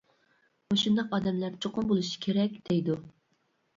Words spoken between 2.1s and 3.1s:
كېرەك، دەيدۇ.